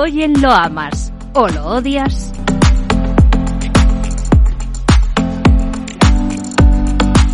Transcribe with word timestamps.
oyen 0.00 0.40
lo 0.40 0.50
amas 0.50 1.12
o 1.34 1.48
lo 1.48 1.66
odias. 1.66 2.32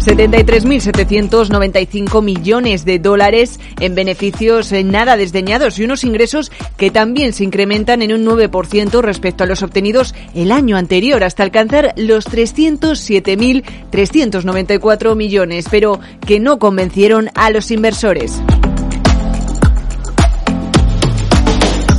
73.795 0.06 2.22
millones 2.22 2.84
de 2.84 3.00
dólares 3.00 3.58
en 3.80 3.96
beneficios 3.96 4.70
nada 4.84 5.16
desdeñados 5.16 5.80
y 5.80 5.84
unos 5.84 6.04
ingresos 6.04 6.52
que 6.76 6.92
también 6.92 7.32
se 7.32 7.42
incrementan 7.42 8.02
en 8.02 8.12
un 8.12 8.24
9% 8.24 9.00
respecto 9.00 9.42
a 9.42 9.48
los 9.48 9.64
obtenidos 9.64 10.14
el 10.34 10.52
año 10.52 10.76
anterior, 10.76 11.24
hasta 11.24 11.42
alcanzar 11.42 11.92
los 11.96 12.28
307.394 12.28 15.16
millones, 15.16 15.66
pero 15.68 15.98
que 16.24 16.38
no 16.38 16.60
convencieron 16.60 17.30
a 17.34 17.50
los 17.50 17.72
inversores. 17.72 18.40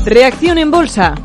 Reacción 0.08 0.58
en 0.58 0.72
bolsa. 0.72 1.16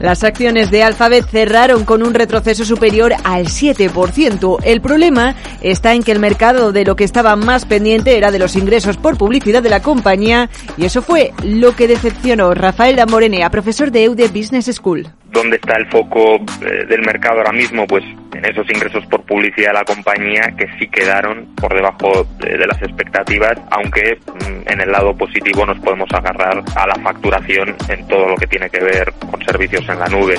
Las 0.00 0.24
acciones 0.24 0.72
de 0.72 0.82
Alphabet 0.82 1.28
cerraron 1.28 1.84
con 1.84 2.02
un 2.02 2.12
retroceso 2.12 2.64
superior 2.64 3.12
al 3.22 3.46
7%. 3.46 4.58
El 4.64 4.80
problema 4.80 5.36
está 5.60 5.94
en 5.94 6.02
que 6.02 6.10
el 6.10 6.18
mercado 6.18 6.72
de 6.72 6.84
lo 6.84 6.96
que 6.96 7.04
estaba 7.04 7.36
más 7.36 7.66
pendiente 7.66 8.16
era 8.16 8.32
de 8.32 8.40
los 8.40 8.56
ingresos 8.56 8.96
por 8.96 9.16
publicidad 9.16 9.62
de 9.62 9.70
la 9.70 9.80
compañía 9.80 10.50
y 10.76 10.86
eso 10.86 11.02
fue 11.02 11.32
lo 11.44 11.76
que 11.76 11.86
decepcionó 11.86 12.52
Rafael 12.52 12.96
Damorenea, 12.96 13.50
profesor 13.50 13.92
de 13.92 14.02
EUDE 14.02 14.26
Business 14.26 14.66
School. 14.74 15.06
¿Dónde 15.30 15.56
está 15.56 15.76
el 15.76 15.86
foco 15.88 16.36
eh, 16.36 16.86
del 16.88 17.02
mercado 17.02 17.38
ahora 17.38 17.52
mismo? 17.52 17.86
Pues 17.86 18.02
en 18.34 18.44
esos 18.44 18.68
ingresos 18.70 19.04
por 19.06 19.22
publicidad 19.24 19.68
de 19.68 19.74
la 19.74 19.84
compañía 19.84 20.52
que 20.56 20.66
sí 20.78 20.88
quedaron 20.88 21.54
por 21.54 21.74
debajo 21.74 22.26
de, 22.38 22.56
las 22.66 22.80
expectativas, 22.82 23.54
aunque 23.70 24.18
mm, 24.26 24.70
en 24.70 24.80
el 24.80 24.90
lado 24.90 25.16
positivo 25.16 25.66
nos 25.66 25.78
podemos 25.80 26.08
agarrar 26.12 26.62
a 26.74 26.86
la 26.86 26.94
facturación 27.02 27.76
en 27.88 28.06
todo 28.06 28.28
lo 28.28 28.36
que 28.36 28.46
tiene 28.46 28.70
que 28.70 28.80
ver 28.80 29.12
con 29.30 29.44
servicios 29.44 29.86
en 29.88 29.98
la 29.98 30.08
nube. 30.08 30.34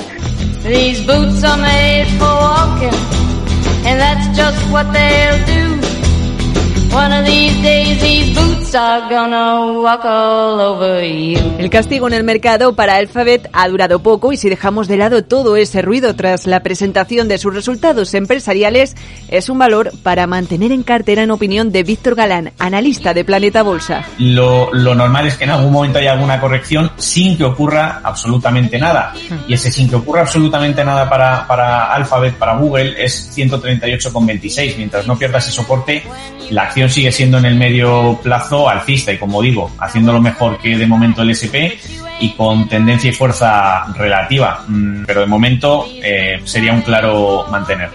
El 11.58 11.70
castigo 11.70 12.06
en 12.06 12.12
el 12.12 12.22
mercado 12.22 12.76
para 12.76 12.94
Alphabet 12.94 13.50
ha 13.52 13.66
durado 13.68 13.98
poco 13.98 14.32
y 14.32 14.36
si 14.36 14.48
dejamos 14.48 14.86
de 14.86 14.96
lado 14.96 15.24
todo 15.24 15.56
ese 15.56 15.82
ruido 15.82 16.14
tras 16.14 16.46
la 16.46 16.62
presentación 16.62 17.26
de 17.26 17.38
sus 17.38 17.52
resultados 17.52 18.14
empresariales, 18.14 18.94
es 19.28 19.48
un 19.48 19.58
valor 19.58 19.90
para 20.04 20.28
mantener 20.28 20.70
en 20.70 20.84
cartera 20.84 21.24
en 21.24 21.32
opinión 21.32 21.72
de 21.72 21.82
Víctor 21.82 22.14
Galán, 22.14 22.52
analista 22.60 23.12
de 23.12 23.24
Planeta 23.24 23.64
Bolsa. 23.64 24.04
Lo, 24.18 24.72
normal 24.72 25.26
es 25.26 25.36
que 25.36 25.44
en 25.44 25.50
algún 25.50 25.72
momento 25.72 25.98
haya 25.98 26.12
alguna 26.12 26.40
corrección 26.40 26.92
sin 26.96 27.36
que 27.36 27.42
ocurra 27.42 28.00
absolutamente 28.04 28.78
nada. 28.78 29.14
Y 29.48 29.54
ese 29.54 29.72
sin 29.72 29.90
que 29.90 29.96
ocurra 29.96 30.20
absolutamente 30.20 30.84
nada 30.84 31.10
para, 31.10 31.44
para 31.48 31.92
Alphabet, 31.92 32.36
para 32.36 32.56
Google, 32.56 32.94
es 33.02 33.36
138,26. 33.36 34.76
Mientras 34.76 35.08
no 35.08 35.18
pierda 35.18 35.38
ese 35.38 35.50
soporte, 35.50 36.04
la 36.50 36.62
acción 36.62 36.88
sigue 36.88 37.10
siendo 37.10 37.38
en 37.38 37.46
el 37.46 37.56
medio 37.56 38.16
plazo 38.22 38.59
alcista 38.68 39.12
y 39.12 39.18
como 39.18 39.42
digo, 39.42 39.70
haciendo 39.78 40.12
lo 40.12 40.20
mejor 40.20 40.58
que 40.58 40.76
de 40.76 40.86
momento 40.86 41.22
el 41.22 41.30
SP 41.32 41.78
y 42.20 42.30
con 42.32 42.68
tendencia 42.68 43.10
y 43.10 43.14
fuerza 43.14 43.86
relativa. 43.94 44.64
Mm, 44.68 45.04
pero 45.06 45.20
de 45.20 45.26
momento 45.26 45.86
eh, 46.02 46.40
sería 46.44 46.72
un 46.72 46.82
claro 46.82 47.46
mantener. 47.50 47.90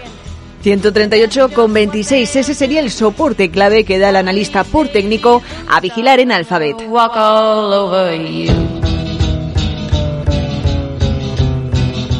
138,26. 0.64 2.36
Ese 2.36 2.54
sería 2.54 2.80
el 2.80 2.90
soporte 2.90 3.50
clave 3.50 3.84
que 3.84 3.98
da 3.98 4.08
el 4.08 4.16
analista 4.16 4.64
por 4.64 4.88
técnico 4.88 5.42
a 5.68 5.80
vigilar 5.80 6.18
en 6.18 6.32
Alphabet. 6.32 6.76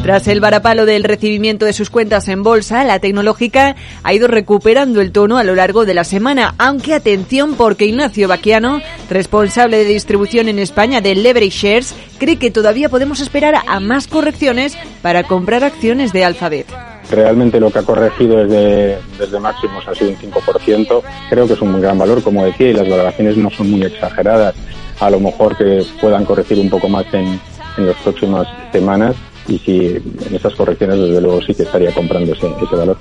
Tras 0.06 0.28
el 0.28 0.40
varapalo 0.40 0.86
del 0.86 1.02
recibimiento 1.02 1.66
de 1.66 1.72
sus 1.72 1.90
cuentas 1.90 2.28
en 2.28 2.44
bolsa, 2.44 2.84
la 2.84 3.00
tecnológica 3.00 3.74
ha 4.04 4.14
ido 4.14 4.28
recuperando 4.28 5.00
el 5.00 5.10
tono 5.10 5.36
a 5.36 5.42
lo 5.42 5.56
largo 5.56 5.84
de 5.84 5.94
la 5.94 6.04
semana, 6.04 6.54
aunque 6.58 6.94
atención 6.94 7.56
porque 7.56 7.86
Ignacio 7.86 8.28
Baquiano, 8.28 8.80
responsable 9.10 9.78
de 9.78 9.84
distribución 9.84 10.48
en 10.48 10.60
España 10.60 11.00
de 11.00 11.16
Leverage 11.16 11.50
Shares, 11.50 11.96
cree 12.20 12.36
que 12.36 12.52
todavía 12.52 12.88
podemos 12.88 13.18
esperar 13.18 13.56
a 13.66 13.80
más 13.80 14.06
correcciones 14.06 14.78
para 15.02 15.24
comprar 15.24 15.64
acciones 15.64 16.12
de 16.12 16.24
Alphabet. 16.24 16.66
Realmente 17.10 17.58
lo 17.58 17.72
que 17.72 17.80
ha 17.80 17.82
corregido 17.82 18.46
desde, 18.46 19.40
máximos 19.40 19.88
ha 19.88 19.94
sido 19.96 20.10
un 20.10 20.18
5%. 20.18 21.02
Creo 21.30 21.48
que 21.48 21.54
es 21.54 21.60
un 21.60 21.80
gran 21.80 21.98
valor, 21.98 22.22
como 22.22 22.44
decía, 22.44 22.68
y 22.68 22.74
las 22.74 22.88
valoraciones 22.88 23.36
no 23.36 23.50
son 23.50 23.72
muy 23.72 23.82
exageradas. 23.82 24.54
A 25.00 25.10
lo 25.10 25.18
mejor 25.18 25.56
que 25.56 25.84
puedan 26.00 26.24
corregir 26.24 26.60
un 26.60 26.70
poco 26.70 26.88
más 26.88 27.06
en 27.12 27.40
las 27.76 27.96
próximas 27.96 28.46
semanas 28.70 29.16
y 29.48 29.58
si 29.58 29.86
en 29.86 30.34
esas 30.34 30.54
correcciones 30.54 30.98
desde 30.98 31.20
luego 31.20 31.40
sí 31.42 31.54
que 31.54 31.62
estaría 31.62 31.92
comprando 31.92 32.32
ese, 32.32 32.46
ese 32.46 32.76
valor. 32.76 32.98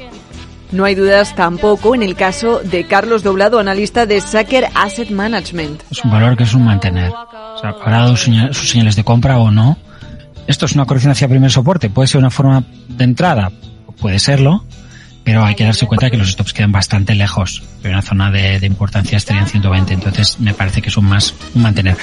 No 0.72 0.83
hay 0.83 0.95
dudas 0.95 1.35
tampoco 1.35 1.95
en 1.95 2.03
el 2.03 2.16
caso 2.16 2.59
de 2.59 2.85
Carlos 2.85 3.23
Doblado, 3.23 3.59
analista 3.59 4.06
de 4.06 4.19
Sacker 4.19 4.67
Asset 4.73 5.09
Management. 5.09 5.83
Es 5.91 6.03
un 6.03 6.11
valor 6.11 6.35
que 6.35 6.44
es 6.44 6.53
un 6.53 6.66
mantener. 6.66 7.11
O 7.11 7.57
sea, 7.59 7.69
habrá 7.69 8.00
dado 8.00 8.17
sus 8.17 8.69
señales 8.69 8.95
de 8.95 9.03
compra 9.03 9.38
o 9.38 9.51
no. 9.51 9.78
Esto 10.47 10.66
es 10.66 10.73
una 10.73 10.85
corrección 10.85 11.11
hacia 11.11 11.28
primer 11.28 11.51
soporte. 11.51 11.89
Puede 11.89 12.07
ser 12.07 12.19
una 12.19 12.29
forma 12.29 12.63
de 12.89 13.03
entrada, 13.03 13.51
puede 14.01 14.19
serlo, 14.19 14.66
pero 15.23 15.45
hay 15.45 15.56
que 15.56 15.63
darse 15.63 15.88
cuenta 15.88 16.09
que 16.09 16.17
los 16.17 16.31
stops 16.31 16.53
quedan 16.53 16.72
bastante 16.72 17.16
lejos. 17.16 17.63
Pero 17.81 17.94
una 17.94 18.01
zona 18.01 18.31
de, 18.31 18.59
de 18.59 18.67
importancia 18.67 19.17
estaría 19.17 19.44
en 19.44 19.47
120. 19.47 19.94
Entonces 19.94 20.39
me 20.39 20.53
parece 20.53 20.81
que 20.81 20.89
es 20.89 20.97
un 20.97 21.06
más 21.06 21.33
un 21.53 21.62
mantener. 21.62 21.95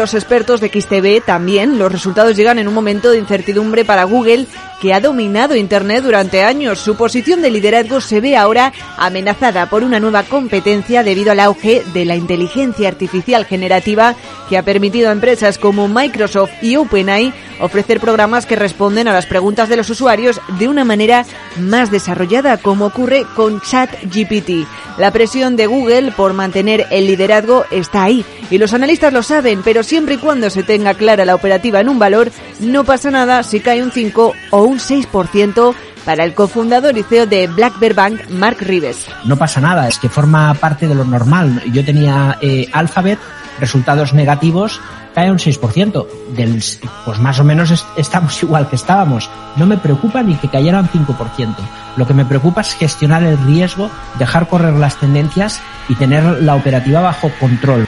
Los 0.00 0.14
expertos 0.14 0.62
de 0.62 0.68
XTB, 0.68 1.22
también. 1.26 1.78
Los 1.78 1.92
resultados 1.92 2.34
llegan 2.34 2.58
en 2.58 2.66
un 2.66 2.72
momento 2.72 3.10
de 3.10 3.18
incertidumbre 3.18 3.84
para 3.84 4.04
Google, 4.04 4.46
que 4.80 4.94
ha 4.94 5.00
dominado 5.00 5.56
Internet 5.56 6.02
durante 6.02 6.42
años. 6.42 6.80
Su 6.80 6.96
posición 6.96 7.42
de 7.42 7.50
liderazgo 7.50 8.00
se 8.00 8.20
ve 8.20 8.36
ahora 8.36 8.72
amenazada 8.96 9.68
por 9.68 9.84
una 9.84 10.00
nueva 10.00 10.22
competencia 10.22 11.02
debido 11.02 11.32
al 11.32 11.40
auge 11.40 11.82
de 11.92 12.04
la 12.04 12.16
inteligencia 12.16 12.88
artificial 12.88 13.44
generativa 13.44 14.14
que 14.48 14.58
ha 14.58 14.62
permitido 14.62 15.08
a 15.08 15.12
empresas 15.12 15.58
como 15.58 15.88
Microsoft 15.88 16.50
y 16.62 16.76
OpenAI 16.76 17.32
ofrecer 17.60 18.00
programas 18.00 18.46
que 18.46 18.56
responden 18.56 19.06
a 19.06 19.12
las 19.12 19.26
preguntas 19.26 19.68
de 19.68 19.76
los 19.76 19.90
usuarios 19.90 20.40
de 20.58 20.68
una 20.68 20.84
manera 20.84 21.24
más 21.58 21.90
desarrollada, 21.90 22.56
como 22.56 22.86
ocurre 22.86 23.26
con 23.36 23.60
ChatGPT. 23.60 24.66
La 24.98 25.12
presión 25.12 25.56
de 25.56 25.66
Google 25.66 26.12
por 26.12 26.32
mantener 26.32 26.86
el 26.90 27.06
liderazgo 27.06 27.64
está 27.70 28.04
ahí 28.04 28.24
y 28.50 28.58
los 28.58 28.74
analistas 28.74 29.12
lo 29.12 29.22
saben, 29.22 29.62
pero 29.62 29.82
siempre 29.82 30.14
y 30.14 30.18
cuando 30.18 30.50
se 30.50 30.62
tenga 30.62 30.94
clara 30.94 31.24
la 31.24 31.34
operativa 31.34 31.80
en 31.80 31.88
un 31.88 31.98
valor, 31.98 32.30
no 32.58 32.84
pasa 32.84 33.10
nada 33.10 33.42
si 33.42 33.60
cae 33.60 33.82
un 33.82 33.92
5 33.92 34.34
o 34.50 34.62
un 34.62 34.69
6% 34.78 35.74
para 36.04 36.24
el 36.24 36.34
cofundador 36.34 36.96
y 36.96 37.02
CEO 37.02 37.26
de 37.26 37.46
Black 37.46 37.78
Bear 37.78 37.94
Bank, 37.94 38.30
Mark 38.30 38.58
Rives. 38.60 39.06
No 39.24 39.36
pasa 39.36 39.60
nada, 39.60 39.88
es 39.88 39.98
que 39.98 40.08
forma 40.08 40.52
parte 40.54 40.88
de 40.88 40.94
lo 40.94 41.04
normal. 41.04 41.62
Yo 41.72 41.84
tenía 41.84 42.38
eh, 42.40 42.68
Alphabet, 42.72 43.18
resultados 43.58 44.14
negativos, 44.14 44.80
cae 45.14 45.30
un 45.30 45.38
6%. 45.38 46.06
Del, 46.34 46.62
pues 47.04 47.18
más 47.18 47.38
o 47.40 47.44
menos 47.44 47.84
estamos 47.96 48.42
igual 48.42 48.68
que 48.68 48.76
estábamos. 48.76 49.30
No 49.56 49.66
me 49.66 49.78
preocupa 49.78 50.22
ni 50.22 50.34
que 50.36 50.48
cayera 50.48 50.80
un 50.80 50.88
5%. 50.88 51.54
Lo 51.96 52.06
que 52.06 52.14
me 52.14 52.24
preocupa 52.24 52.60
es 52.60 52.74
gestionar 52.74 53.22
el 53.22 53.38
riesgo, 53.38 53.90
dejar 54.18 54.48
correr 54.48 54.74
las 54.74 54.96
tendencias 54.96 55.60
y 55.88 55.94
tener 55.96 56.42
la 56.42 56.54
operativa 56.54 57.00
bajo 57.00 57.30
control. 57.40 57.86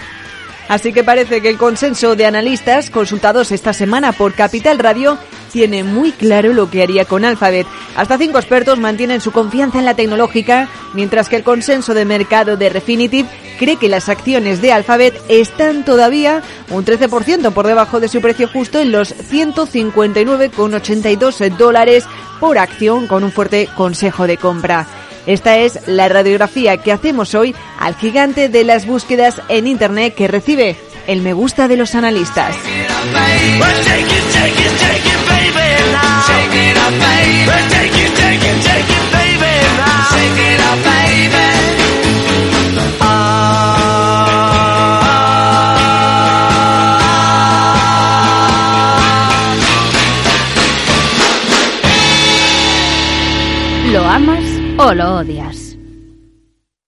Así 0.72 0.92
que 0.94 1.04
parece 1.04 1.42
que 1.42 1.50
el 1.50 1.58
consenso 1.58 2.16
de 2.16 2.24
analistas 2.24 2.88
consultados 2.88 3.52
esta 3.52 3.74
semana 3.74 4.12
por 4.12 4.32
Capital 4.32 4.78
Radio 4.78 5.19
tiene 5.52 5.84
muy 5.84 6.12
claro 6.12 6.54
lo 6.54 6.70
que 6.70 6.82
haría 6.82 7.04
con 7.04 7.26
Alphabet. 7.26 7.66
Hasta 7.94 8.16
cinco 8.16 8.38
expertos 8.38 8.78
mantienen 8.78 9.20
su 9.20 9.32
confianza 9.32 9.80
en 9.80 9.84
la 9.84 9.92
tecnológica, 9.92 10.70
mientras 10.94 11.28
que 11.28 11.36
el 11.36 11.42
consenso 11.42 11.92
de 11.92 12.06
mercado 12.06 12.56
de 12.56 12.70
Refinitiv 12.70 13.26
cree 13.58 13.76
que 13.76 13.90
las 13.90 14.08
acciones 14.08 14.62
de 14.62 14.72
Alphabet 14.72 15.12
están 15.28 15.84
todavía 15.84 16.42
un 16.70 16.86
13% 16.86 17.52
por 17.52 17.66
debajo 17.66 18.00
de 18.00 18.08
su 18.08 18.22
precio 18.22 18.48
justo 18.48 18.78
en 18.78 18.92
los 18.92 19.14
159,82 19.14 21.54
dólares 21.58 22.06
por 22.40 22.56
acción 22.56 23.08
con 23.08 23.24
un 23.24 23.30
fuerte 23.30 23.69
consejo 23.76 24.26
de 24.26 24.38
compra. 24.38 24.86
Esta 25.26 25.58
es 25.58 25.86
la 25.86 26.08
radiografía 26.08 26.78
que 26.78 26.92
hacemos 26.92 27.34
hoy 27.34 27.54
al 27.78 27.94
gigante 27.94 28.48
de 28.48 28.64
las 28.64 28.86
búsquedas 28.86 29.40
en 29.48 29.66
Internet 29.66 30.14
que 30.14 30.28
recibe 30.28 30.76
el 31.06 31.22
me 31.22 31.32
gusta 31.32 31.69
de 31.69 31.76
los 31.76 31.94
analistas. 31.94 32.56
¿Lo 53.92 54.08
amas? 54.08 54.51
O 54.78 54.94
lo 54.94 55.16
odias? 55.16 55.62